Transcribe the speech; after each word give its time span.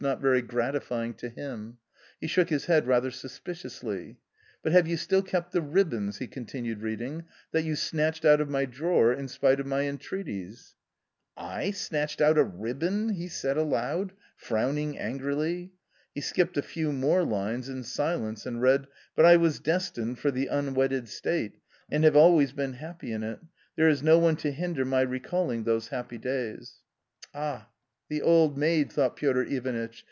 not 0.01 0.19
very 0.19 0.41
gratifying 0.41 1.13
to 1.13 1.29
him; 1.29 1.77
he 2.19 2.25
shook 2.25 2.49
his 2.49 2.65
head 2.65 2.87
rather 2.87 3.11
/ 3.11 3.11
suspiciously." 3.11 4.17
But 4.63 4.71
have 4.71 4.87
you 4.87 4.97
still 4.97 5.21
kept 5.21 5.51
the 5.51 5.61
ribbons 5.61 6.17
[he 6.17 6.25
continued 6.25 6.81
read 6.81 7.01
ing] 7.03 7.25
that 7.51 7.61
you 7.63 7.75
snatched 7.75 8.25
out 8.25 8.41
of 8.41 8.49
my 8.49 8.65
drawer, 8.65 9.13
in 9.13 9.27
spite 9.27 9.59
of 9.59 9.67
my, 9.67 9.83
entreaties?"" 9.83 10.73
I 11.37 11.69
snatched 11.69 12.19
out 12.19 12.39
a 12.39 12.43
ribbon!" 12.43 13.09
he 13.09 13.27
said 13.27 13.57
aloud, 13.57 14.13
frowning' 14.35 14.97
angrily. 14.97 15.71
He 16.15 16.21
skipped 16.21 16.57
a 16.57 16.63
few 16.63 16.91
more 16.91 17.23
lines 17.23 17.69
in 17.69 17.83
silence 17.83 18.47
and, 18.47 18.59
read:" 18.59 18.87
But 19.15 19.25
I 19.25 19.37
was 19.37 19.59
destined 19.59 20.17
for 20.17 20.31
the 20.31 20.47
unwedded 20.47 21.09
state, 21.09 21.57
and 21.91 22.03
have 22.05 22.15
always 22.15 22.53
been 22.53 22.73
happy 22.73 23.11
in 23.11 23.21
it: 23.21 23.39
there 23.75 23.87
is 23.87 24.01
no 24.01 24.17
one 24.17 24.35
to 24.37 24.51
hinder 24.51 24.83
my 24.83 25.01
recalling 25.01 25.63
those 25.63 25.89
happy 25.89 26.17
days."" 26.17 26.79
Ah, 27.35 27.67
the 28.09 28.21
old 28.21 28.57
maid!" 28.57 28.91
thought 28.91 29.15
Piotr 29.15 29.43
Ivanitch. 29.43 29.99